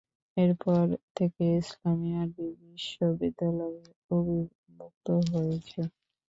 এরপর 0.37 0.83
থেকে 1.15 1.43
ইসলামি 1.59 2.09
আরবি 2.21 2.47
বিশ্ববিদ্যালয়ের 2.63 3.85
অধিভুক্ত 4.11 5.05
হয়েছে। 5.31 5.79